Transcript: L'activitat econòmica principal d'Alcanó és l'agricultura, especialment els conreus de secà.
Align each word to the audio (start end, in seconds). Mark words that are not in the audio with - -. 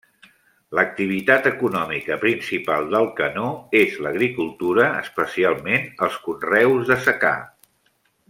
L'activitat 0.77 1.49
econòmica 1.49 2.17
principal 2.23 2.87
d'Alcanó 2.95 3.51
és 3.81 3.99
l'agricultura, 4.07 4.89
especialment 5.03 5.87
els 6.07 6.17
conreus 6.31 6.91
de 6.95 6.99
secà. 7.11 7.37